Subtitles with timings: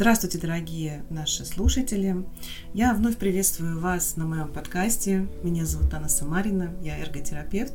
[0.00, 2.24] Здравствуйте, дорогие наши слушатели.
[2.72, 5.26] Я вновь приветствую вас на моем подкасте.
[5.42, 7.74] Меня зовут Анна Самарина, я эрготерапевт.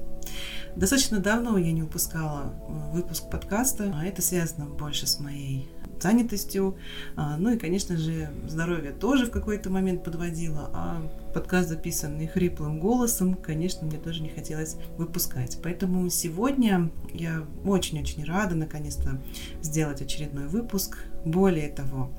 [0.78, 5.68] Достаточно давно я не выпускала э, выпуск подкаста, а это связано больше с моей
[6.00, 6.78] занятостью.
[7.18, 11.01] А, ну и, конечно же, здоровье тоже в какой-то момент подводило, а
[11.33, 15.60] подкаст, записанный хриплым голосом, конечно, мне тоже не хотелось выпускать.
[15.61, 19.21] Поэтому сегодня я очень-очень рада наконец-то
[19.61, 21.00] сделать очередной выпуск.
[21.25, 22.11] Более того,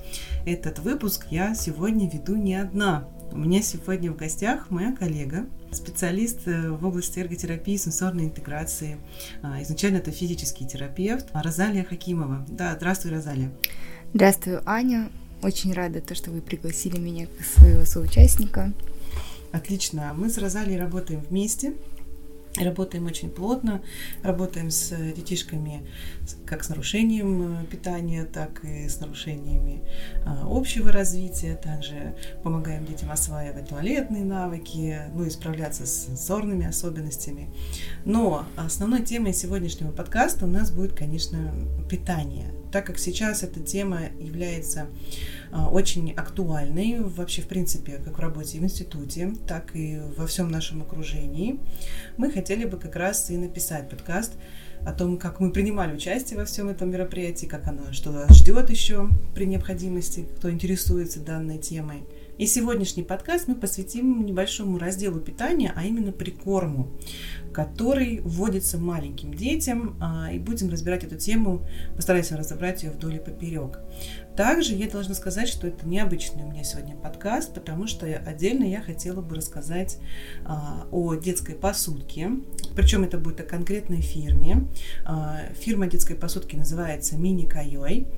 [0.47, 3.07] этот выпуск я сегодня веду не одна.
[3.33, 8.97] У меня сегодня в гостях моя коллега, специалист э, в области эрготерапии, сенсорной интеграции.
[9.43, 12.47] А, изначально это физический терапевт Розалия Хакимова.
[12.49, 13.51] Да, здравствуй, Розалия.
[14.15, 15.11] Здравствуй, Аня.
[15.43, 18.73] Очень рада, то, что вы пригласили меня как своего соучастника.
[19.53, 20.15] Отлично.
[20.17, 21.75] Мы с Розалией работаем вместе.
[22.57, 23.83] Работаем очень плотно,
[24.23, 25.85] работаем с детишками
[26.47, 29.83] как с нарушением э, питания, так и с нарушениями
[30.25, 31.57] а, общего развития.
[31.57, 32.15] Также
[32.45, 37.53] помогаем детям осваивать туалетные навыки, ну и справляться с сенсорными особенностями.
[38.05, 41.53] Но основной темой сегодняшнего подкаста у нас будет, конечно,
[41.91, 44.89] питание так как сейчас эта тема является
[45.53, 50.51] а, очень актуальной вообще, в принципе, как в работе в институте, так и во всем
[50.51, 51.61] нашем окружении,
[52.17, 54.33] мы хотели бы как раз и написать подкаст
[54.85, 58.69] о том, как мы принимали участие во всем этом мероприятии, как оно, что нас ждет
[58.71, 62.03] еще при необходимости, кто интересуется данной темой.
[62.37, 66.91] И сегодняшний подкаст мы посвятим небольшому разделу питания, а именно прикорму
[67.55, 73.19] который вводится маленьким детям, а, и будем разбирать эту тему, постараемся разобрать ее вдоль и
[73.19, 73.79] поперек.
[74.37, 78.81] Также я должна сказать, что это необычный у меня сегодня подкаст, потому что отдельно я
[78.81, 79.99] хотела бы рассказать
[80.45, 82.31] а, о детской посудке.
[82.75, 84.67] Причем это будет о конкретной фирме.
[85.05, 88.09] А, фирма детской посудки называется Мини Кайой.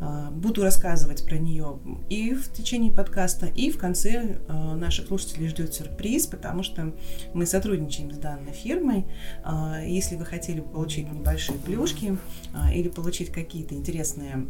[0.00, 5.74] А, буду рассказывать про нее и в течение подкаста, и в конце наших слушателей ждет
[5.74, 6.92] сюрприз, потому что
[7.34, 9.06] мы сотрудничаем с данной фирмой.
[9.86, 12.18] Если вы хотели получить небольшие плюшки
[12.74, 14.46] или получить какие-то интересные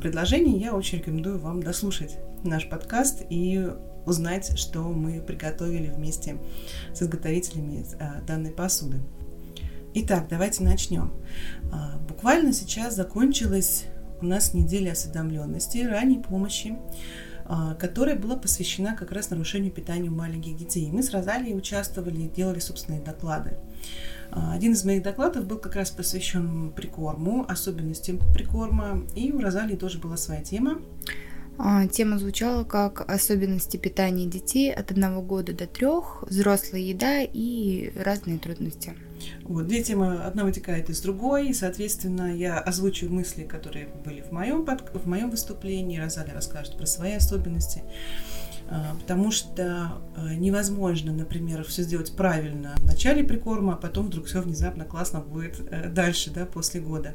[0.00, 3.68] предложения, я очень рекомендую вам дослушать наш подкаст и
[4.06, 6.36] узнать, что мы приготовили вместе
[6.92, 7.84] с изготовителями
[8.26, 9.00] данной посуды.
[9.94, 11.12] Итак, давайте начнем.
[12.08, 13.86] Буквально сейчас закончилась
[14.20, 16.76] у нас неделя осведомленности, ранней помощи,
[17.46, 20.90] а, которая была посвящена как раз нарушению питания у маленьких детей.
[20.90, 23.58] Мы с Розалией участвовали, делали собственные доклады.
[24.34, 29.98] Один из моих докладов был как раз посвящен прикорму, особенностям прикорма, и у Розалии тоже
[29.98, 30.80] была своя тема.
[31.56, 37.92] А, тема звучала как особенности питания детей от одного года до трех, взрослая еда и
[37.96, 38.94] разные трудности.
[39.44, 44.32] Вот, две темы, одна вытекает из другой, и, соответственно, я озвучу мысли, которые были в
[44.32, 47.82] моем, под, в моем выступлении, Розали расскажет про свои особенности.
[48.70, 54.26] А, потому что а, невозможно, например, все сделать правильно в начале прикорма, а потом вдруг
[54.26, 57.14] все внезапно классно будет э, дальше, да, после года.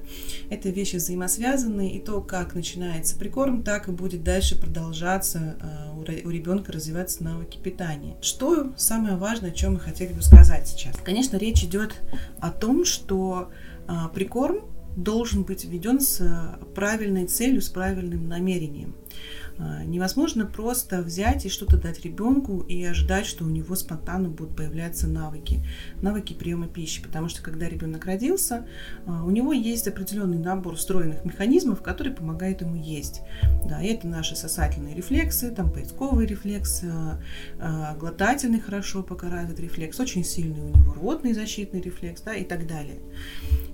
[0.49, 6.29] Это вещи взаимосвязаны, и то, как начинается прикорм, так и будет дальше продолжаться а, у
[6.29, 8.15] ребенка развиваться навыки питания.
[8.21, 10.95] Что самое важное, о чем мы хотели бы сказать сейчас?
[11.03, 12.01] Конечно, речь идет
[12.39, 13.51] о том, что
[14.13, 14.61] прикорм
[14.95, 16.21] должен быть введен с
[16.75, 18.95] правильной целью, с правильным намерением.
[19.59, 24.55] А, невозможно просто взять и что-то дать ребенку и ожидать, что у него спонтанно будут
[24.55, 25.61] появляться навыки,
[26.01, 28.65] навыки приема пищи, потому что когда ребенок родился,
[29.05, 33.21] а, у него есть определенный набор встроенных механизмов, которые помогают ему есть.
[33.67, 36.83] Да, это наши сосательные рефлексы, там поисковый рефлекс,
[37.59, 42.65] а, глотательный хорошо покарает рефлекс, очень сильный у него ротный защитный рефлекс, да, и так
[42.65, 42.99] далее.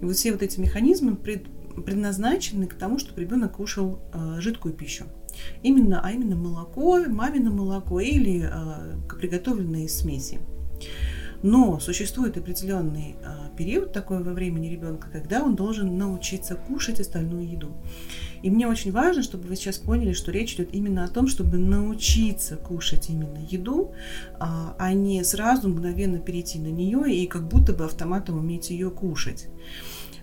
[0.01, 3.99] И вот все вот эти механизмы предназначены к тому, чтобы ребенок кушал
[4.39, 5.05] жидкую пищу.
[5.63, 10.39] Именно, а именно молоко, мамино молоко или э, приготовленные смеси.
[11.43, 17.47] Но существует определенный э, период такой во времени ребенка, когда он должен научиться кушать остальную
[17.47, 17.75] еду.
[18.41, 21.57] И мне очень важно, чтобы вы сейчас поняли, что речь идет именно о том, чтобы
[21.57, 23.93] научиться кушать именно еду,
[24.39, 28.89] а, а не сразу мгновенно перейти на нее и как будто бы автоматом уметь ее
[28.89, 29.47] кушать.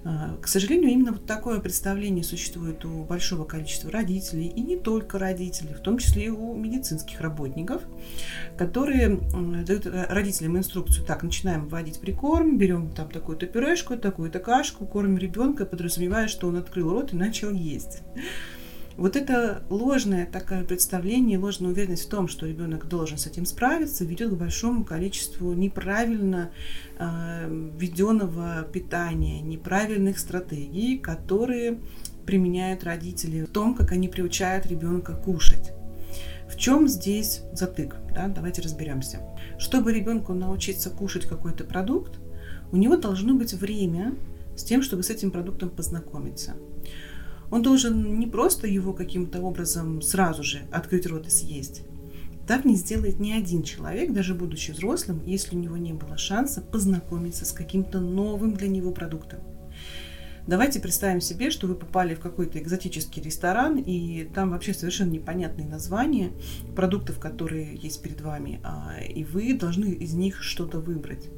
[0.04, 5.18] А, к сожалению, именно вот такое представление существует у большого количества родителей, и не только
[5.18, 7.82] родителей, в том числе и у медицинских работников,
[8.58, 9.20] которые
[9.64, 15.66] дают родителям инструкцию, так, начинаем вводить прикорм, берем там такую-то пюрешку, такую-то кашку, кормим ребенка,
[15.66, 18.00] подразумевая, что он открыл рот и начал есть.
[18.96, 24.04] Вот это ложное такое представление, ложная уверенность в том, что ребенок должен с этим справиться,
[24.04, 26.50] ведет к большому количеству неправильно
[26.98, 31.78] э, введенного питания, неправильных стратегий, которые
[32.26, 35.72] применяют родители в том, как они приучают ребенка кушать.
[36.48, 37.96] В чем здесь затык?
[38.14, 38.28] Да?
[38.28, 39.20] Давайте разберемся.
[39.58, 42.20] Чтобы ребенку научиться кушать какой-то продукт,
[42.72, 44.14] у него должно быть время
[44.54, 46.54] с тем, чтобы с этим продуктом познакомиться.
[47.52, 51.82] Он должен не просто его каким-то образом сразу же открыть рот и съесть.
[52.48, 56.62] Так не сделает ни один человек, даже будучи взрослым, если у него не было шанса
[56.62, 59.40] познакомиться с каким-то новым для него продуктом.
[60.46, 65.68] Давайте представим себе, что вы попали в какой-то экзотический ресторан, и там вообще совершенно непонятные
[65.68, 66.32] названия
[66.74, 71.28] продуктов, которые есть перед вами, а, и вы должны из них что-то выбрать.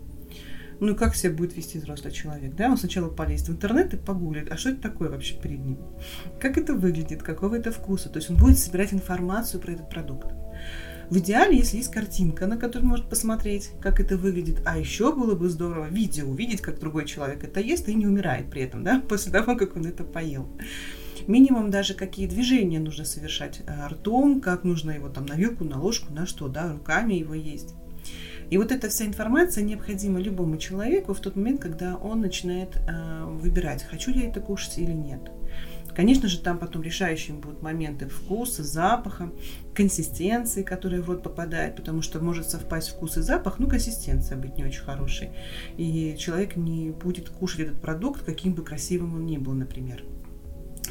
[0.80, 2.54] Ну и как себя будет вести взрослый человек?
[2.54, 2.70] Да?
[2.70, 5.78] Он сначала полезет в интернет и погуглит, а что это такое вообще перед ним?
[6.40, 8.08] Как это выглядит, какого это вкуса?
[8.08, 10.28] То есть он будет собирать информацию про этот продукт.
[11.10, 14.62] В идеале, если есть картинка, на которую может посмотреть, как это выглядит.
[14.64, 18.50] А еще было бы здорово видео увидеть, как другой человек это ест и не умирает
[18.50, 20.48] при этом, да, после того, как он это поел.
[21.26, 25.80] Минимум даже какие движения нужно совершать э, ртом, как нужно его там на вилку, на
[25.80, 27.74] ложку, на что, да, руками его есть.
[28.54, 33.24] И вот эта вся информация необходима любому человеку в тот момент, когда он начинает э,
[33.24, 35.18] выбирать, хочу я это кушать или нет.
[35.92, 39.32] Конечно же, там потом решающими будут моменты вкуса, запаха,
[39.74, 44.56] консистенции, которая в рот попадает, потому что может совпасть вкус и запах, но консистенция быть
[44.56, 45.30] не очень хорошей.
[45.76, 50.04] И человек не будет кушать этот продукт, каким бы красивым он ни был, например.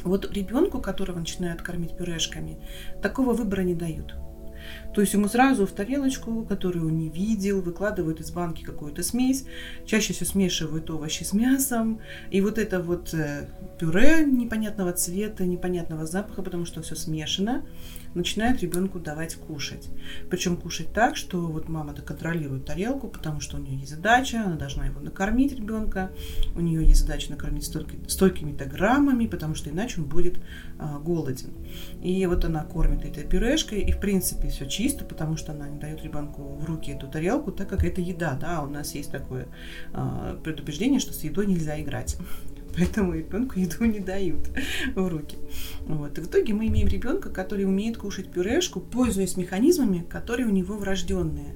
[0.02, 2.58] Вот ребенку, которого начинают кормить пюрешками,
[3.00, 4.16] такого выбора не дают.
[4.94, 9.44] То есть ему сразу в тарелочку, которую он не видел, выкладывают из банки какую-то смесь,
[9.84, 12.00] чаще всего смешивают овощи с мясом,
[12.30, 13.48] и вот это вот э,
[13.78, 17.64] пюре непонятного цвета, непонятного запаха, потому что все смешано,
[18.14, 19.88] начинают ребенку давать кушать.
[20.30, 24.56] Причем кушать так, что вот мама-то контролирует тарелку, потому что у нее есть задача, она
[24.56, 26.10] должна его накормить ребенка,
[26.54, 30.38] у нее есть задача накормить столько, столькими-то граммами, потому что иначе он будет
[30.78, 31.50] а, голоден.
[32.02, 35.78] И вот она кормит этой пюрешкой, и в принципе все чисто, потому что она не
[35.78, 39.48] дает ребенку в руки эту тарелку, так как это еда, да, у нас есть такое
[39.92, 42.16] а, предупреждение, что с едой нельзя играть
[42.76, 44.48] поэтому ребенку еду не дают
[44.94, 45.36] в руки.
[45.86, 46.18] Вот.
[46.18, 50.76] И в итоге мы имеем ребенка, который умеет кушать пюрешку, пользуясь механизмами, которые у него
[50.76, 51.54] врожденные,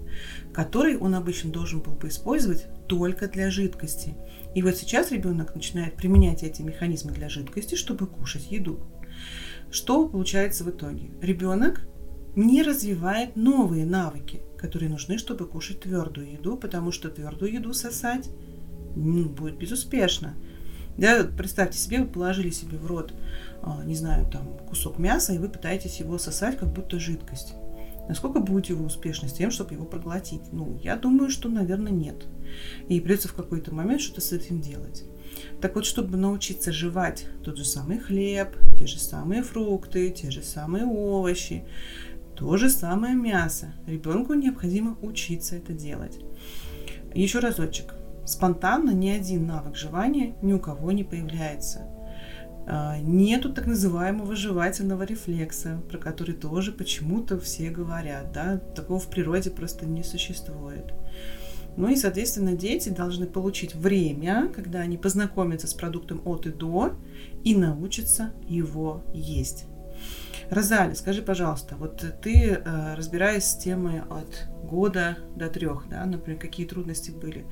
[0.53, 4.17] которые он обычно должен был бы использовать только для жидкости.
[4.55, 8.81] И вот сейчас ребенок начинает применять эти механизмы для жидкости, чтобы кушать еду.
[9.71, 11.11] Что получается в итоге?
[11.21, 11.87] Ребенок
[12.39, 18.31] не развивает новые навыки, которые нужны, чтобы кушать твердую еду, потому что твердую еду сосать
[18.95, 20.35] будет безуспешно.
[20.97, 23.13] Да, представьте себе, вы положили себе в рот,
[23.63, 27.55] а, не знаю, там кусок мяса, и вы пытаетесь его сосать как будто жидкость.
[28.09, 30.53] Насколько будете вы успешны с тем, чтобы его проглотить?
[30.53, 32.25] Ну, я думаю, что, наверное, нет.
[32.89, 35.05] И придется в какой-то момент что-то с этим делать.
[35.61, 40.43] Так вот, чтобы научиться жевать тот же самый хлеб, те же самые фрукты, те же
[40.43, 41.65] самые овощи,
[42.39, 46.21] то же самое мясо, ребенку необходимо учиться это делать.
[47.13, 47.95] Еще разочек.
[48.25, 51.89] Спонтанно ни один навык жевания ни у кого не появляется.
[52.69, 58.31] А, нету так называемого жевательного рефлекса, про который тоже почему-то все говорят.
[58.33, 58.59] Да?
[58.59, 60.95] Такого в природе просто не существует.
[61.77, 66.93] Ну и, соответственно, дети должны получить время, когда они познакомятся с продуктом от и до
[67.43, 69.67] и научатся его есть.
[70.51, 76.41] Розали, скажи, пожалуйста, вот ты, э, разбираясь с темой от года до трех, да, например,
[76.41, 77.45] какие трудности были,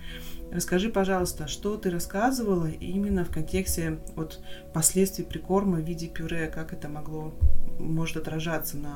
[0.51, 4.41] расскажи, пожалуйста, что ты рассказывала именно в контексте вот
[4.73, 7.35] последствий прикорма в виде пюре, как это могло,
[7.79, 8.95] может отражаться на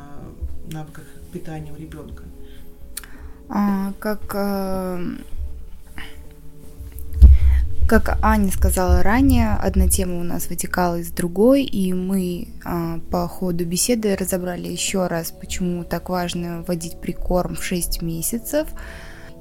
[0.73, 2.25] навыках питания у ребенка?
[3.51, 5.05] А, как э,
[7.91, 13.27] как Аня сказала ранее, одна тема у нас вытекала из другой, и мы а, по
[13.27, 18.69] ходу беседы разобрали еще раз, почему так важно вводить прикорм в 6 месяцев.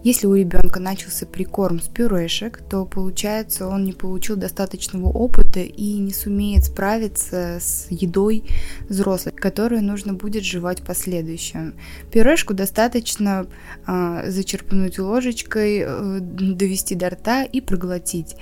[0.01, 5.98] Если у ребенка начался прикорм с пюрешек, то получается он не получил достаточного опыта и
[5.98, 8.46] не сумеет справиться с едой
[8.88, 11.74] взрослой, которую нужно будет жевать в последующем.
[12.13, 13.48] Пюрешку достаточно
[13.88, 18.38] э, зачерпнуть ложечкой, э, довести до рта и проглотить.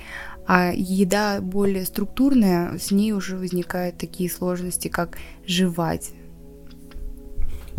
[0.46, 6.12] А еда более структурная, с ней уже возникают такие сложности, как жевать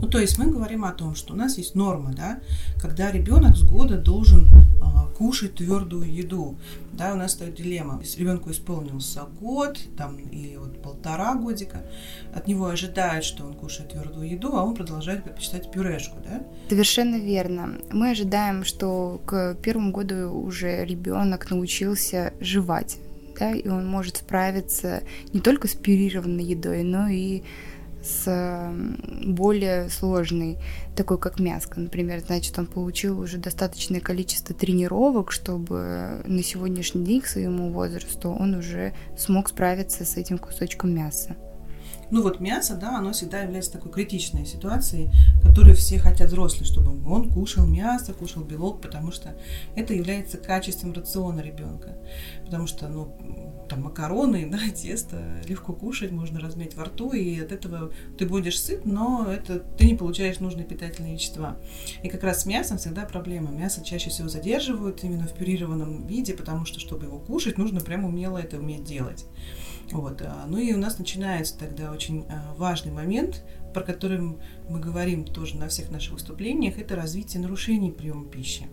[0.02, 2.40] ну, то есть мы говорим о том, что у нас есть норма, да,
[2.82, 4.48] когда ребенок с года должен
[4.82, 6.58] а, кушать твердую еду.
[6.94, 8.00] Да, у нас стоит дилемма.
[8.02, 11.82] Если ребенку исполнился год там, или вот полтора годика,
[12.34, 16.18] от него ожидают, что он кушает твердую еду, а он продолжает предпочитать пюрешку.
[16.24, 16.44] Да?
[16.70, 17.80] Совершенно верно.
[17.92, 22.98] Мы ожидаем, что к первому году уже ребенок научился жевать
[23.40, 25.02] да, и он может справиться
[25.34, 27.44] не только с пюрированной едой, но и
[28.02, 28.72] с
[29.26, 30.58] более сложной,
[30.96, 37.22] такой как мяско, например, значит, он получил уже достаточное количество тренировок, чтобы на сегодняшний день
[37.22, 41.36] к своему возрасту он уже смог справиться с этим кусочком мяса.
[42.12, 45.12] Ну вот мясо, да, оно всегда является такой критичной ситуацией,
[45.44, 49.36] которую все хотят взрослые, чтобы он кушал мясо, кушал белок, потому что
[49.76, 51.98] это является качеством рациона ребенка.
[52.46, 57.52] Потому что, ну, там макароны, да, тесто легко кушать, можно размять во рту, и от
[57.52, 61.58] этого ты будешь сыт, но это ты не получаешь нужные питательные вещества.
[62.04, 63.52] И как раз с мясом всегда проблема.
[63.52, 68.08] Мясо чаще всего задерживают именно в пюрированном виде, потому что, чтобы его кушать, нужно прямо
[68.08, 69.26] умело это уметь делать.
[69.92, 70.22] Вот.
[70.22, 73.44] А, ну и у нас начинается тогда очень а, важный момент,
[73.74, 74.20] про который
[74.68, 78.68] мы говорим тоже на всех наших выступлениях, это развитие нарушений приема пищи.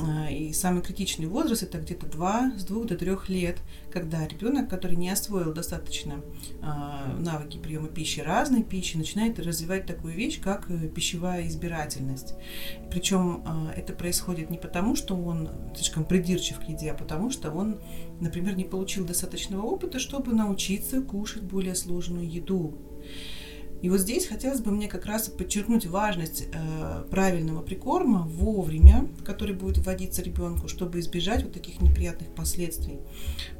[0.00, 3.58] А, и самый критичный возраст это где-то 2, с 2 до 3 лет,
[3.90, 6.20] когда ребенок, который не освоил достаточно
[7.18, 12.34] навыки приема пищи, разной пищи, начинает развивать такую вещь, как э, пищевая избирательность.
[12.90, 13.44] Причем
[13.76, 17.80] это происходит не потому, что он слишком придирчив к еде, а потому что он,
[18.20, 22.74] например, не получил достаточного опыта, чтобы научиться кушать более сложную еду.
[23.84, 29.54] И вот здесь хотелось бы мне как раз подчеркнуть важность э, правильного прикорма вовремя, который
[29.54, 33.00] будет вводиться ребенку, чтобы избежать вот таких неприятных последствий.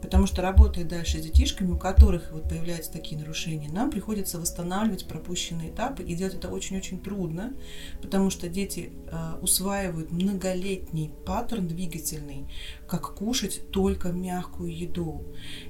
[0.01, 5.07] Потому что работая дальше с детишками, у которых вот появляются такие нарушения, нам приходится восстанавливать
[5.07, 7.53] пропущенные этапы, и делать это очень-очень трудно,
[8.01, 12.47] потому что дети э, усваивают многолетний паттерн двигательный,
[12.89, 15.23] как кушать только мягкую еду.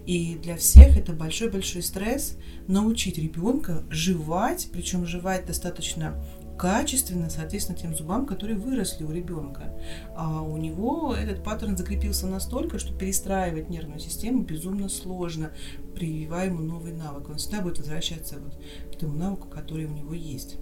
[0.07, 6.15] И для всех это большой-большой стресс научить ребенка жевать, причем жевать достаточно
[6.57, 9.75] качественно, соответственно, тем зубам, которые выросли у ребенка.
[10.17, 15.51] А у него этот паттерн закрепился настолько, что перестраивать нервную систему безумно сложно,
[15.95, 17.29] прививая ему новый навык.
[17.29, 18.55] Он всегда будет возвращаться вот
[18.95, 20.57] к тому навыку, который у него есть.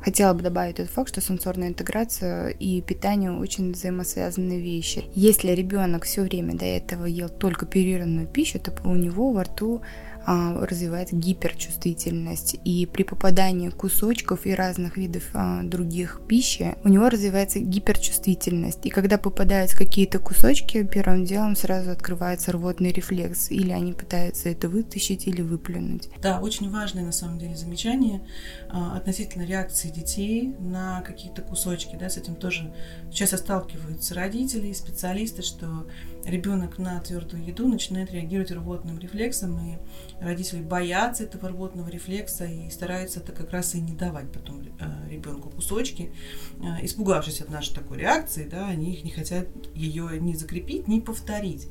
[0.00, 5.04] Хотела бы добавить тот факт, что сенсорная интеграция и питание очень взаимосвязанные вещи.
[5.14, 9.82] Если ребенок все время до этого ел только перерывную пищу, то у него во рту
[10.26, 17.60] развивается гиперчувствительность, и при попадании кусочков и разных видов а, других пищи у него развивается
[17.60, 18.84] гиперчувствительность.
[18.84, 24.68] И когда попадаются какие-то кусочки, первым делом сразу открывается рвотный рефлекс, или они пытаются это
[24.68, 26.08] вытащить или выплюнуть.
[26.20, 28.20] Да, очень важное на самом деле замечание
[28.68, 31.96] а, относительно реакции детей на какие-то кусочки.
[31.98, 32.72] Да, с этим тоже
[33.12, 35.86] часто сталкиваются родители и специалисты, что
[36.26, 39.78] ребенок на твердую еду начинает реагировать рвотным рефлексом, и
[40.20, 45.08] родители боятся этого рвотного рефлекса и стараются это как раз и не давать потом э,
[45.10, 46.12] ребенку кусочки.
[46.60, 51.00] Э, испугавшись от нашей такой реакции, да, они их не хотят ее ни закрепить, ни
[51.00, 51.68] повторить.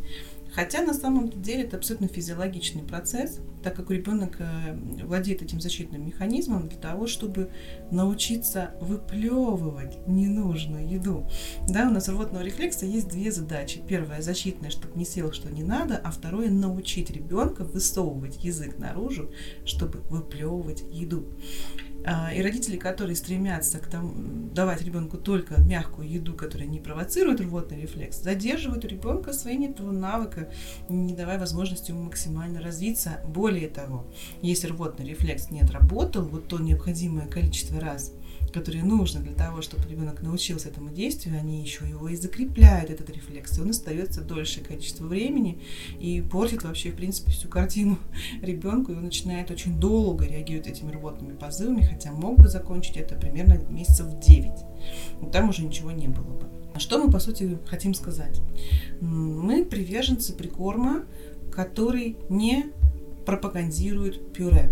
[0.55, 6.05] Хотя на самом деле это абсолютно физиологичный процесс, так как ребенок э, владеет этим защитным
[6.05, 7.49] механизмом для того, чтобы
[7.91, 11.27] научиться выплевывать ненужную еду.
[11.67, 13.81] Да, у нас рвотного рефлекса есть две задачи.
[13.85, 19.31] Первая защитная, чтобы не съел, что не надо, а второе научить ребенка высовывать язык наружу,
[19.65, 21.25] чтобы выплевывать еду.
[22.07, 24.13] А, и родители, которые стремятся к тому,
[24.53, 29.91] давать ребенку только мягкую еду, которая не провоцирует рвотный рефлекс, задерживают у ребенка освоение этого
[29.91, 30.49] навыка,
[30.87, 33.21] не давая возможности ему максимально развиться.
[33.27, 34.05] Более того,
[34.41, 38.13] если рвотный рефлекс не отработал вот то необходимое количество раз,
[38.55, 43.09] которые нужны для того, чтобы ребенок научился этому действию, они еще его и закрепляют, этот
[43.09, 43.57] рефлекс.
[43.57, 45.59] И он остается дольшее количество времени
[45.99, 47.99] и портит вообще, в принципе, всю картину
[48.41, 48.93] ребенку.
[48.93, 53.57] И он начинает очень долго реагировать этими рвотными позывами, хотя мог бы закончить это примерно
[53.69, 54.51] месяцев 9.
[55.21, 56.79] Но там уже ничего не было бы.
[56.79, 58.41] Что мы, по сути, хотим сказать?
[59.01, 61.03] Мы приверженцы прикорма,
[61.51, 62.67] который не
[63.25, 64.71] пропагандирует пюре.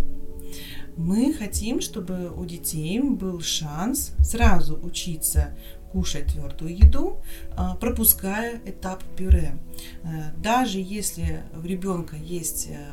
[0.98, 5.56] Мы хотим, чтобы у детей был шанс сразу учиться
[5.92, 7.22] кушать твердую еду,
[7.56, 9.58] а, пропуская этап пюре.
[10.04, 12.88] Э, даже если у ребенка есть э,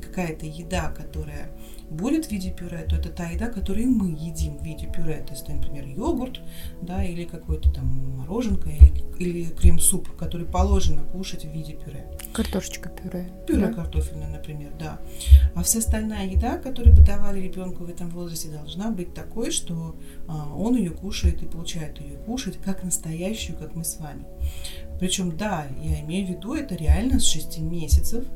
[0.00, 1.50] какая-то еда, которая
[1.90, 5.24] будет в виде пюре, то это та еда, которую мы едим в виде пюре.
[5.26, 6.40] То есть, например, йогурт,
[6.82, 12.06] да, или какой-то там мороженка, или, или крем-суп, который положено кушать в виде пюре.
[12.32, 13.28] Картошечка пюре.
[13.46, 13.72] Пюре да?
[13.72, 15.00] картофельное, например, да.
[15.54, 19.96] А вся остальная еда, которую бы давали ребенку в этом возрасте, должна быть такой, что
[20.28, 24.24] а, он ее кушает и получает ее кушать как настоящую, как мы с вами.
[25.00, 28.26] Причем, да, я имею в виду, это реально с 6 месяцев,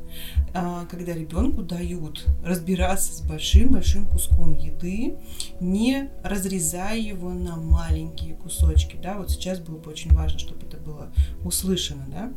[0.55, 5.15] а, когда ребенку дают разбираться с большим-большим куском еды,
[5.59, 8.97] не разрезая его на маленькие кусочки.
[9.01, 12.05] Да, вот сейчас было бы очень важно, чтобы это было услышано.
[12.07, 12.33] Да?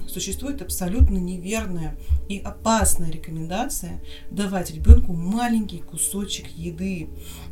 [0.08, 1.96] Существует абсолютно неверная
[2.28, 4.02] и опасная рекомендация
[4.32, 7.08] давать ребенку маленький кусочек еды,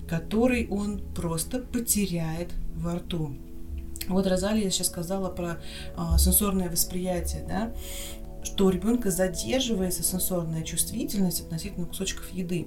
[0.08, 3.36] который он просто потеряет во рту.
[4.10, 5.60] Вот Розалия сейчас сказала про
[5.96, 7.72] а, сенсорное восприятие, да,
[8.42, 12.66] что у ребенка задерживается сенсорная чувствительность относительно кусочков еды.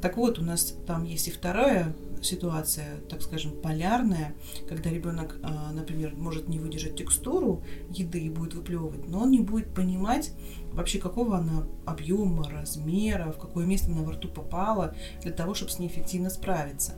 [0.00, 4.34] Так вот, у нас там есть и вторая ситуация, так скажем, полярная,
[4.68, 9.40] когда ребенок, а, например, может не выдержать текстуру еды и будет выплевывать, но он не
[9.40, 10.32] будет понимать
[10.72, 15.70] вообще, какого она объема, размера, в какое место она во рту попала, для того, чтобы
[15.70, 16.94] с ней эффективно справиться.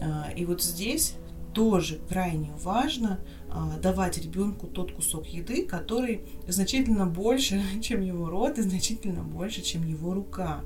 [0.00, 1.16] А, и вот здесь
[1.54, 8.58] тоже крайне важно а, давать ребенку тот кусок еды, который значительно больше, чем его рот,
[8.58, 10.62] и значительно больше, чем его рука.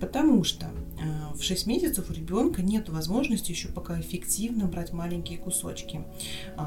[0.00, 5.38] Потому что э, в 6 месяцев у ребенка нет возможности еще пока эффективно брать маленькие
[5.38, 6.04] кусочки.
[6.56, 6.62] Э,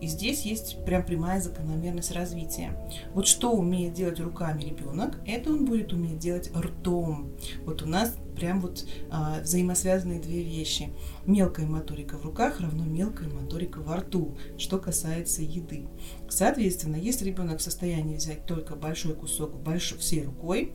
[0.00, 2.78] и здесь есть прям прямая закономерность развития.
[3.12, 7.32] Вот что умеет делать руками ребенок, это он будет уметь делать ртом.
[7.64, 10.90] Вот у нас прям вот э, взаимосвязанные две вещи.
[11.24, 15.88] Мелкая моторика в руках равно мелкая моторика во рту, что касается еды.
[16.28, 20.74] Соответственно, если ребенок в состоянии взять только большой кусок большой, всей рукой,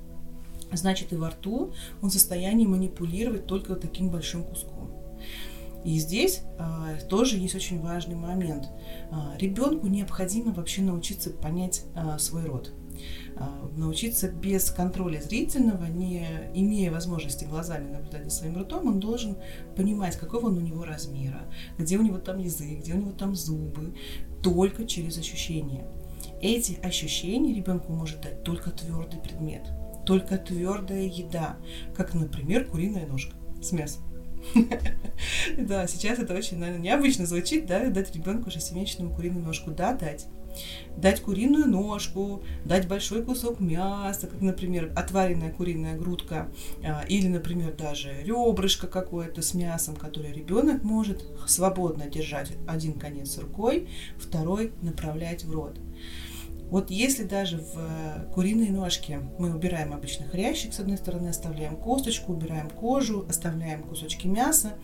[0.78, 5.02] значит и во рту он в состоянии манипулировать только таким большим куском.
[5.84, 8.70] И здесь а, тоже есть очень важный момент.
[9.10, 12.72] А, ребенку необходимо вообще научиться понять а, свой род.
[13.76, 19.38] Научиться без контроля зрительного, не имея возможности глазами наблюдать за своим ртом, он должен
[19.76, 21.42] понимать, какого он у него размера,
[21.80, 23.96] где у него там язык, где у него там зубы,
[24.44, 25.88] только через ощущения.
[26.42, 29.64] Эти ощущения ребенку может дать только твердый предмет–
[30.06, 31.58] только твердая еда,
[31.96, 34.04] как, например, куриная ножка с мясом.
[35.58, 39.72] Да, сейчас это очень, наверное, необычно звучит, да, дать ребенку шестимесячному куриную ножку.
[39.72, 40.28] Да, дать.
[40.98, 46.50] Дать куриную ножку, дать большой кусок мяса, как, например, отваренная куриная грудка,
[46.84, 53.38] а, или, например, даже ребрышко какое-то с мясом, которое ребенок может свободно держать один конец
[53.38, 53.88] рукой,
[54.18, 55.80] второй направлять в рот.
[56.72, 61.76] Вот если даже в э, куриной ножке мы убираем обычно хрящик, с одной стороны оставляем
[61.76, 64.76] косточку, убираем кожу, оставляем кусочки мяса,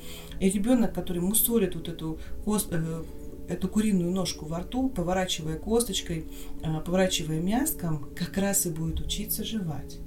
[0.41, 3.03] и ребенок, который мусолит вот эту э,
[3.47, 6.25] эту куриную ножку во рту, поворачивая косточкой,
[6.61, 9.99] э, поворачивая мяском, как раз и будет учиться жевать.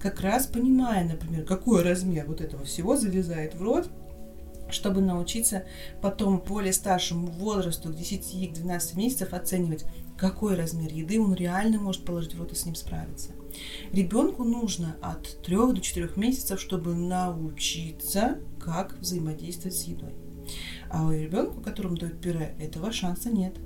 [0.00, 3.90] Как раз понимая, например, какой размер вот этого всего залезает в рот,
[4.70, 5.64] чтобы научиться
[6.00, 9.84] потом более старшему возрасту, к 10-12 месяцев, оценивать,
[10.16, 13.32] какой размер еды он реально может положить в рот и с ним справиться.
[13.92, 20.14] Ребенку нужно от 3 до 4 месяцев, чтобы научиться, как взаимодействовать с едой.
[20.90, 23.56] А у ребенка, которому дают пюре, этого шанса нет.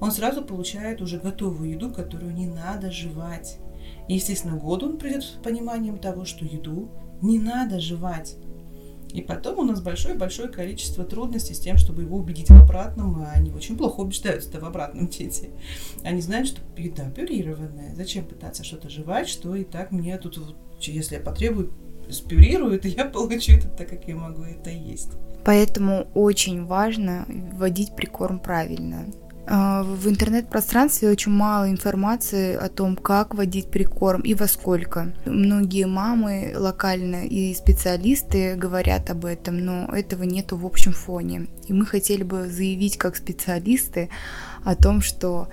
[0.00, 3.58] Он сразу получает уже готовую еду, которую не надо жевать.
[4.08, 6.90] И, естественно, год он придет с пониманием того, что еду
[7.22, 8.36] не надо жевать.
[9.12, 13.32] И потом у нас большое-большое количество трудностей с тем, чтобы его убедить в обратном, а
[13.32, 15.50] они очень плохо убеждаются в обратном дети.
[16.04, 17.94] Они знают, что еда пюрированная.
[17.94, 20.38] Зачем пытаться что-то жевать, что и так мне тут,
[20.80, 21.72] если я потребую,
[22.10, 25.10] спюрируют, и я получу это так, как я могу это есть.
[25.44, 29.06] Поэтому очень важно вводить прикорм правильно.
[29.46, 35.12] А, в интернет-пространстве очень мало информации о том, как водить прикорм и во сколько.
[35.24, 41.48] Многие мамы локально и специалисты говорят об этом, но этого нету в общем фоне.
[41.66, 44.10] И мы хотели бы заявить как специалисты
[44.64, 45.48] о том, что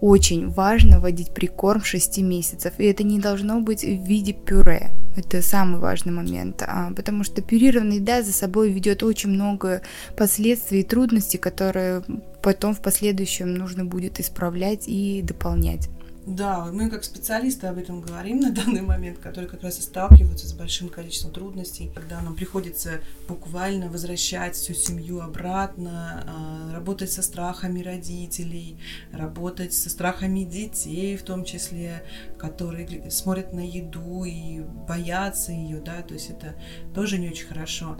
[0.00, 4.90] очень важно вводить прикорм 6 месяцев, и это не должно быть в виде пюре.
[5.16, 9.82] Это самый важный момент, а, потому что пюрированная еда за собой ведет очень много
[10.16, 12.02] последствий и трудностей, которые
[12.40, 15.88] потом в последующем нужно будет исправлять и дополнять.
[16.28, 20.46] Да, мы как специалисты об этом говорим на данный момент, которые как раз и сталкиваются
[20.46, 27.22] с большим количеством трудностей, когда нам приходится буквально возвращать всю семью обратно, а, работать со
[27.22, 28.78] страхами родителей,
[29.10, 32.02] работать со страхами детей в том числе,
[32.36, 36.54] которые смотрят на еду и боятся ее, да, то есть это
[36.94, 37.96] тоже не очень хорошо.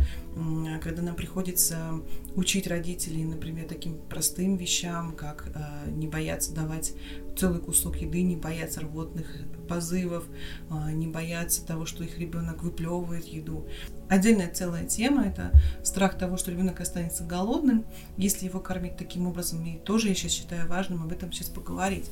[0.83, 1.95] Когда нам приходится
[2.37, 6.93] учить родителей, например, таким простым вещам, как э, не бояться давать
[7.39, 9.27] целый кусок еды, не бояться рвотных
[9.69, 10.25] позывов,
[10.71, 13.67] э, не бояться того, что их ребенок выплевывает еду.
[14.09, 15.53] Отдельная целая тема– это
[15.85, 17.85] страх того, что ребенок останется голодным,
[18.17, 19.65] если его кормить таким образом.
[19.65, 22.11] И тоже я сейчас считаю важным об этом сейчас поговорить.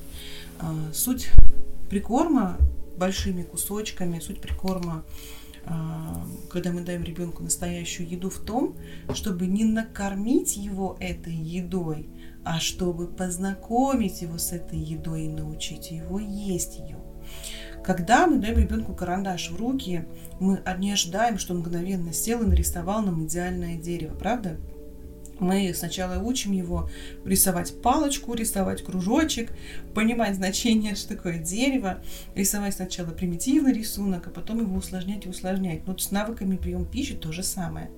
[0.61, 1.31] Э, суть
[1.91, 2.59] прикорма
[2.97, 5.05] большими кусочками, суть прикорма
[5.69, 8.77] а, когда мы даем ребенку настоящую еду в том,
[9.13, 12.09] чтобы не накормить его этой едой,
[12.47, 16.97] а чтобы познакомить его с этой едой и научить его есть ее.
[17.85, 20.07] Когда мы даем ребенку карандаш в руки,
[20.39, 24.59] мы не ожидаем, что он мгновенно сел и нарисовал нам идеальное дерево, правда?
[25.39, 26.89] Мы сначала учим его
[27.25, 29.53] рисовать палочку, рисовать кружочек,
[29.95, 31.99] понимать значение, что такое дерево,
[32.35, 35.83] рисовать сначала примитивный рисунок, а потом его усложнять и усложнять.
[35.87, 37.91] Вот с навыками прием пищи то же самое.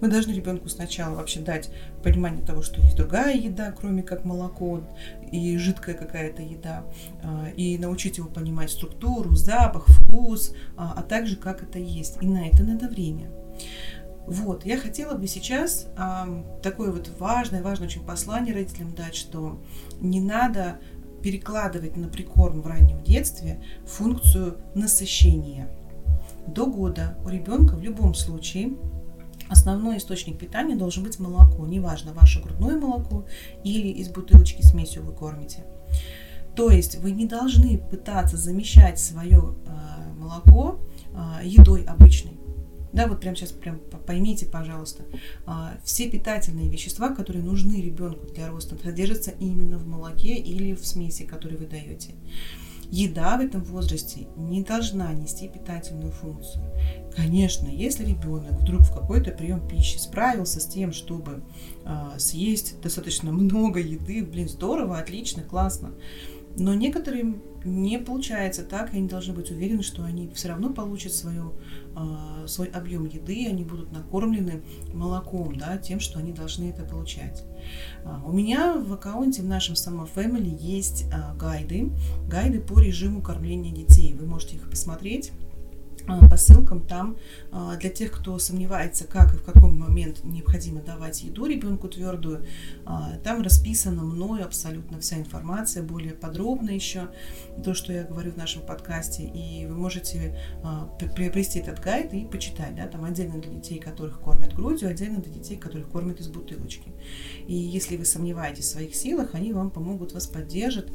[0.00, 1.70] Мы должны ребенку сначала вообще дать
[2.02, 4.82] понимание того, что есть другая еда, кроме как молоко
[5.30, 6.84] и жидкая какая-то еда,
[7.22, 12.18] а, и научить его понимать структуру, запах, вкус, а, а также как это есть.
[12.20, 13.30] И на это надо время.
[14.26, 19.60] Вот, я хотела бы сейчас э, такое вот важное, важное очень послание родителям дать, что
[20.00, 20.78] не надо
[21.22, 25.68] перекладывать на прикорм в раннем детстве функцию насыщения.
[26.46, 28.76] До года у ребенка в любом случае
[29.48, 31.66] основной источник питания должен быть молоко.
[31.66, 33.24] Неважно, ваше грудное молоко
[33.64, 35.64] или из бутылочки смесью вы кормите.
[36.56, 40.80] То есть вы не должны пытаться замещать свое э, молоко
[41.12, 42.41] э, едой обычной.
[42.92, 45.04] Да, вот прямо сейчас прям поймите, пожалуйста,
[45.46, 50.86] а, все питательные вещества, которые нужны ребенку для роста, содержатся именно в молоке или в
[50.86, 52.14] смеси, которую вы даете.
[52.90, 56.62] Еда в этом возрасте не должна нести питательную функцию.
[57.16, 61.42] Конечно, если ребенок вдруг в какой-то прием пищи справился с тем, чтобы
[61.86, 65.94] э, съесть достаточно много еды, блин, здорово, отлично, классно.
[66.56, 71.12] Но некоторым не получается так, и они должны быть уверены, что они все равно получат
[71.12, 71.54] свою,
[71.96, 74.62] э, свой объем еды, они будут накормлены
[74.92, 77.44] молоком, да, тем, что они должны это получать.
[78.04, 81.90] Э, у меня в аккаунте в нашем Summer Family есть э, гайды,
[82.28, 84.12] гайды по режиму кормления детей.
[84.14, 85.41] Вы можете их посмотреть а,
[86.06, 87.16] по ссылкам там
[87.50, 92.44] а, для тех, кто сомневается, как и в какой момент необходимо давать еду ребенку твердую,
[92.84, 97.08] а, там расписана мною абсолютно вся информация, более подробно еще
[97.64, 100.38] то, что я говорю в нашем подкасте, и вы можете
[101.16, 105.32] приобрести этот гайд и почитать, да, там отдельно для детей, которых кормят грудью, отдельно для
[105.32, 106.92] детей, которых кормят из бутылочки.
[107.46, 110.90] И если вы сомневаетесь в своих силах, они вам помогут, вас поддержат,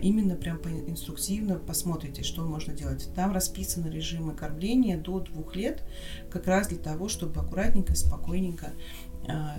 [0.00, 3.08] именно прям инструктивно посмотрите, что можно делать.
[3.14, 5.82] Там расписаны режимы кормления до двух лет,
[6.30, 8.72] как раз для того, чтобы аккуратненько, спокойненько а,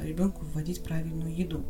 [0.04, 1.66] ребенку вводить правильную еду.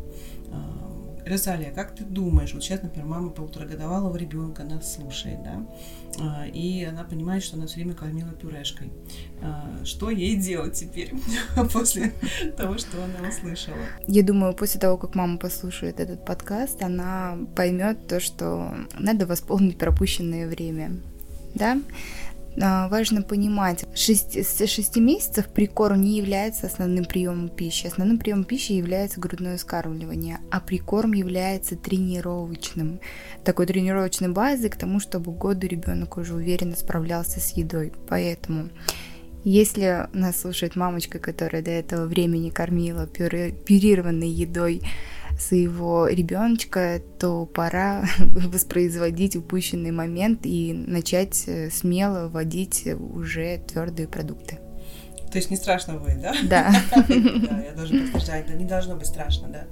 [0.51, 0.91] А,
[1.25, 5.65] Розалия, как ты думаешь, вот сейчас, например, мама полуторагодовалого ребенка нас слушает, да,
[6.19, 8.91] а, и она понимает, что она все время кормила пюрешкой.
[9.83, 11.13] Что ей делать теперь
[11.73, 12.13] после
[12.57, 13.77] того, что она услышала?
[14.07, 19.77] Я думаю, после того, как мама послушает этот подкаст, она поймет то, что надо восполнить
[19.77, 20.97] пропущенное время,
[21.53, 21.81] да, а,
[22.57, 27.87] важно понимать, 6, с 6 месяцев прикорм не является основным приемом пищи.
[27.87, 32.99] Основным приемом пищи является грудное скармливание, а прикорм является тренировочным.
[33.45, 37.93] Такой тренировочной базой к тому, чтобы году ребенок уже уверенно справлялся с едой.
[38.09, 38.69] Поэтому
[39.43, 44.81] если нас слушает мамочка, которая до этого времени кормила пюрированной едой
[45.41, 54.59] своего ребеночка, то пора воспроизводить упущенный момент и начать э, смело вводить уже твердые продукты.
[55.31, 56.33] То есть не страшно вы, да?
[56.43, 56.71] Да.
[57.11, 59.63] Да, я должна подтверждать, да, не должно быть страшно, да.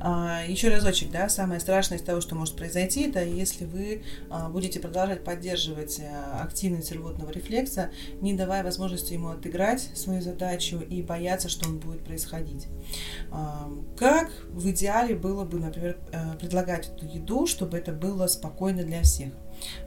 [0.00, 4.48] А, еще разочек, да, самое страшное из того, что может произойти, это если вы а,
[4.48, 11.02] будете продолжать поддерживать а, активность рвотного рефлекса, не давая возможности ему отыграть свою задачу и
[11.02, 12.66] бояться, что он будет происходить.
[13.30, 18.82] А, как в идеале было бы, например, э, предлагать эту еду, чтобы это было спокойно
[18.82, 19.32] для всех?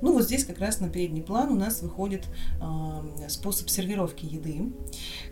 [0.01, 2.25] Ну вот здесь как раз на передний план у нас выходит
[2.61, 4.71] э, способ сервировки еды,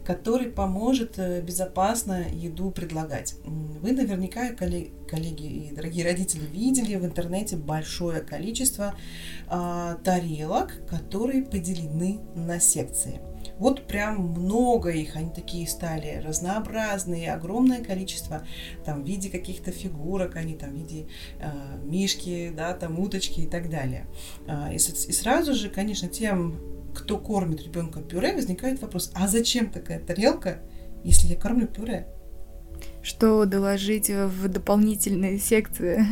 [0.06, 3.36] который поможет э, безопасно еду предлагать.
[3.45, 8.95] Вы наверняка, коллеги, и дорогие родители, видели в интернете большое количество
[9.49, 13.21] э, тарелок, которые поделены на секции.
[13.58, 18.45] Вот прям много их, они такие стали разнообразные, огромное количество,
[18.86, 21.08] там, в виде каких-то фигурок, они там в виде
[21.39, 21.51] э,
[21.84, 24.08] мишки, да, там, уточки и так далее.
[24.47, 26.60] Э, и, и сразу же, конечно, тем,
[26.93, 30.60] кто кормит ребенка пюре, возникает вопрос, а зачем такая тарелка,
[31.03, 32.08] если я кормлю пюре?
[33.04, 36.06] Что доложить в дополнительные секции.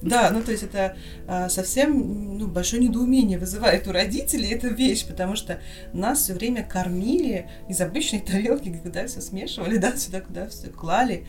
[0.00, 0.96] Да, ну то есть это
[1.26, 5.60] а, совсем ну, большое недоумение вызывает у родителей эта вещь, потому что
[5.92, 11.26] нас все время кормили из обычной тарелки, куда все смешивали, да, сюда, куда все клали.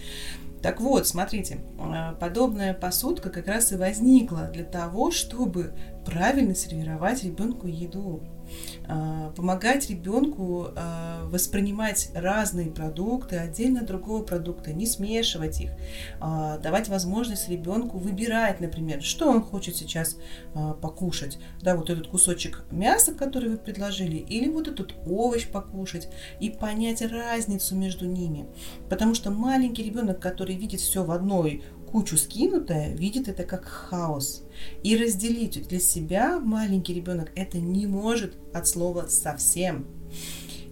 [0.62, 5.74] Так вот, смотрите, а, подобная посудка как раз и возникла для того, чтобы
[6.06, 8.22] правильно сервировать ребенку еду.
[8.88, 15.71] А, помогать ребенку а, воспринимать разные продукты отдельно от другого продукта, не смешивать их,
[16.19, 20.17] а, давать возможность ребенку выбирать, например, что он хочет сейчас
[20.81, 21.38] покушать.
[21.62, 26.09] Да, вот этот кусочек мяса, который вы предложили, или вот этот овощ покушать,
[26.39, 28.47] и понять разницу между ними.
[28.89, 34.43] Потому что маленький ребенок, который видит все в одной кучу скинутое, видит это как хаос.
[34.84, 39.88] И разделить для себя маленький ребенок это не может от слова совсем.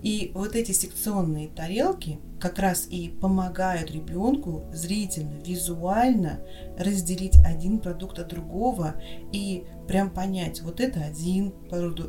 [0.04, 6.40] И вот эти секционные тарелки как раз и помогают ребенку зрительно, визуально
[6.78, 9.02] разделить один продукт от другого
[9.32, 11.52] и прям понять, вот это один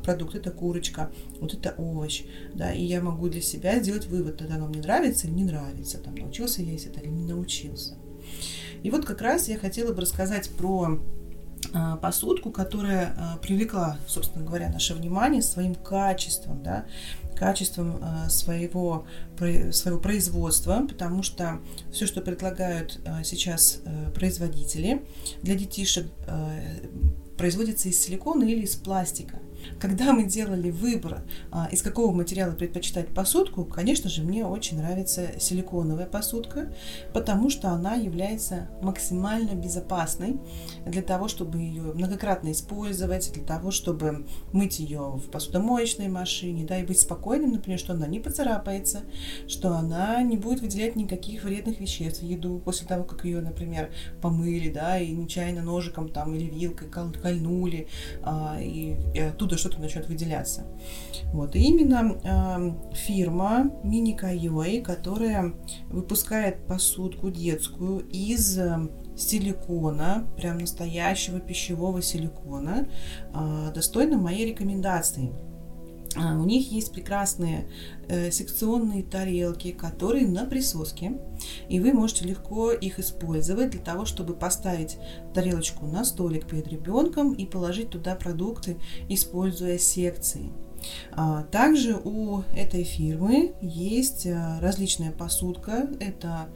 [0.03, 4.57] продукт, это курочка, вот это овощ, да, и я могу для себя сделать вывод, тогда
[4.57, 7.97] оно мне нравится или не нравится, там, научился я есть это или не научился.
[8.83, 11.01] И вот как раз я хотела бы рассказать про
[11.75, 16.87] а, посудку, которая а, привлекла, собственно говоря, наше внимание своим качеством, да,
[17.35, 19.07] качеством а, своего,
[19.73, 21.61] своего производства, потому что
[21.93, 23.81] все, что предлагают сейчас
[24.15, 25.03] производители
[25.43, 26.07] для детишек,
[27.37, 29.39] производится из силикона или из пластика.
[29.81, 35.29] Когда мы делали выбор, а, из какого материала предпочитать посудку, конечно же, мне очень нравится
[35.39, 36.73] силиконовая посудка,
[37.13, 40.39] потому что она является максимально безопасной
[40.87, 46.79] для того, чтобы ее многократно использовать, для того, чтобы мыть ее в посудомоечной машине, да,
[46.79, 49.03] и быть спокойным, например, что она не поцарапается,
[49.47, 53.91] что она не будет выделять никаких вредных веществ в еду после того, как ее, например,
[54.21, 57.89] помыли, да, и нечаянно ножиком там или вилкой кольнули,
[58.23, 60.67] а, и, оттуда что-то начнет выделяться.
[61.33, 61.55] Вот.
[61.57, 65.55] И именно э, фирма Mini Kaioi, которая
[65.89, 72.89] выпускает посудку детскую из э, силикона, прям настоящего пищевого силикона,
[73.35, 75.33] э, достойна моей рекомендации.
[76.19, 77.69] А, у них есть прекрасные
[78.09, 81.19] э, секционные тарелки, которые на присоске,
[81.69, 84.99] и вы можете легко их использовать для того, чтобы поставить
[85.33, 88.79] тарелочку на столик перед ребенком и положить туда продукты,
[89.09, 90.51] используя секции.
[91.13, 95.89] А, также у этой фирмы есть э, различная посудка.
[96.01, 96.49] Это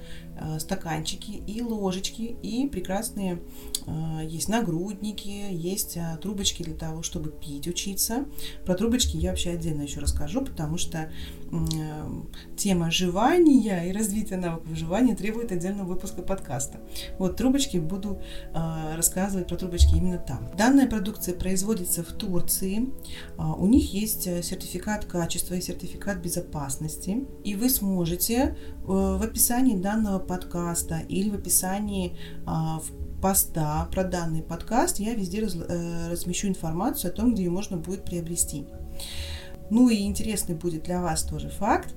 [0.58, 3.42] стаканчики и ложечки, и прекрасные
[3.86, 8.26] э, есть нагрудники, есть э, трубочки для того, чтобы пить, учиться.
[8.64, 11.10] Про трубочки я вообще отдельно еще расскажу, потому что
[12.56, 16.80] тема жевания и развития навыков выживания требует отдельного выпуска подкаста.
[17.18, 18.22] Вот трубочки буду
[18.54, 20.50] рассказывать про трубочки именно там.
[20.56, 22.88] Данная продукция производится в Турции.
[23.36, 27.26] У них есть сертификат качества и сертификат безопасности.
[27.44, 32.16] И вы сможете в описании данного подкаста или в описании
[32.46, 37.44] а, в поста про данный подкаст я везде раз, э, размещу информацию о том, где
[37.44, 38.64] ее можно будет приобрести.
[39.68, 41.94] Ну и интересный будет для вас тоже факт,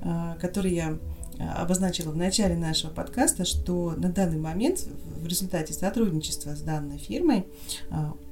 [0.00, 0.98] э, который я
[1.58, 4.86] обозначила в начале нашего подкаста, что на данный момент
[5.20, 7.46] в результате сотрудничества с данной фирмой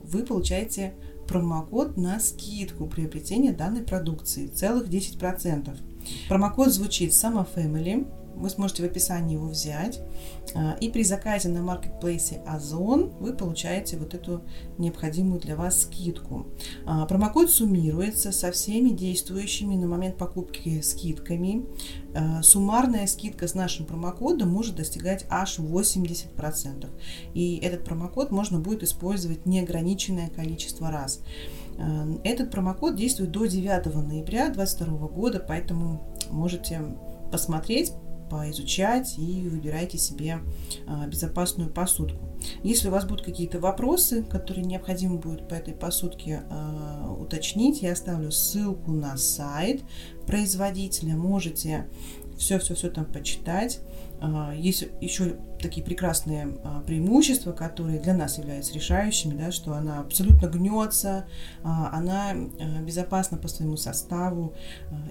[0.04, 0.94] вы получаете
[1.26, 5.76] промокод на скидку приобретения данной продукции, целых 10%.
[6.28, 10.00] Промокод звучит Summer Family, вы сможете в описании его взять.
[10.54, 14.42] А, и при заказе на маркетплейсе Озон вы получаете вот эту
[14.78, 16.46] необходимую для вас скидку.
[16.86, 21.66] А, промокод суммируется со всеми действующими на момент покупки скидками.
[22.14, 26.88] А, суммарная скидка с нашим промокодом может достигать аж 80%.
[27.34, 31.20] И этот промокод можно будет использовать неограниченное количество раз.
[32.22, 36.82] Этот промокод действует до 9 ноября 2022 года, поэтому можете
[37.32, 37.92] посмотреть,
[38.32, 40.40] поизучать и выбирайте себе
[40.86, 42.32] а, безопасную посудку.
[42.62, 47.92] Если у вас будут какие-то вопросы, которые необходимо будет по этой посудке а, уточнить, я
[47.92, 49.82] оставлю ссылку на сайт
[50.26, 51.14] производителя.
[51.14, 51.88] Можете
[52.42, 53.80] все-все-все там почитать,
[54.24, 59.98] А, есть еще такие прекрасные а, преимущества, которые для нас являются решающими, да, что она
[59.98, 61.26] абсолютно гнется,
[61.64, 62.32] а, она
[62.82, 64.54] безопасна по своему составу,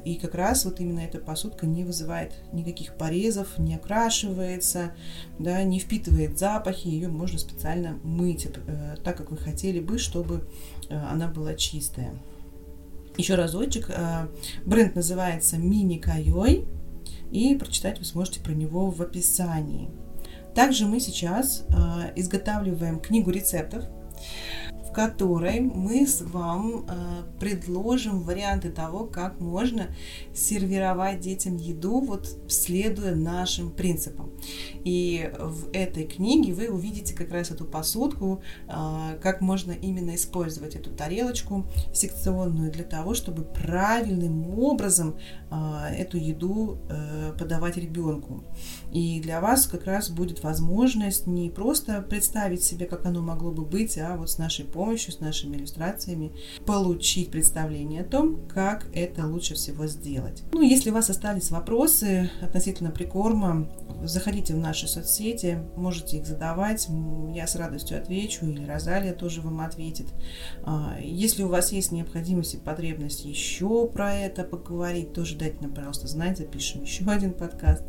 [0.06, 4.92] и как раз вот именно эта посудка не вызывает никаких порезов, не окрашивается,
[5.40, 10.48] да, не впитывает запахи, ее можно специально мыть э, так, как вы хотели бы, чтобы
[10.90, 12.14] э, она была чистая.
[13.18, 14.28] Еще разочек, э,
[14.66, 16.66] бренд называется Мини Кайой,
[17.32, 19.90] и прочитать вы сможете про него в описании.
[20.54, 23.86] Также мы сейчас э, изготавливаем книгу рецептов,
[24.92, 29.88] в которой мы с вам э, предложим варианты того, как можно
[30.34, 34.32] сервировать детям еду, вот следуя нашим принципам.
[34.84, 40.76] И в этой книге вы увидите как раз эту посудку, э, как можно именно использовать
[40.76, 45.16] эту тарелочку секционную для того, чтобы правильным образом
[45.50, 46.80] э, эту еду
[47.40, 48.44] подавать ребенку.
[48.92, 53.64] И для вас как раз будет возможность не просто представить себе, как оно могло бы
[53.64, 56.32] быть, а вот с нашей помощью помощью, с нашими иллюстрациями
[56.66, 60.42] получить представление о том, как это лучше всего сделать.
[60.54, 63.70] Ну, если у вас остались вопросы относительно прикорма,
[64.04, 66.88] заходите в наши соцсети, можете их задавать,
[67.32, 70.08] я с радостью отвечу, или Розалия тоже вам ответит.
[70.64, 75.76] А, если у вас есть необходимость и потребность еще про это поговорить, тоже дайте нам,
[75.76, 77.84] пожалуйста, знать, запишем еще один подкаст.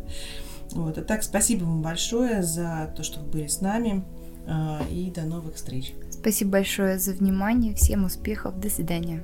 [0.73, 0.99] Вот.
[0.99, 4.05] А так, спасибо вам большое за то, что вы были с нами.
[4.47, 5.95] А, и до новых встреч.
[6.11, 7.75] Спасибо большое за внимание.
[7.75, 8.59] Всем успехов.
[8.59, 9.23] До свидания.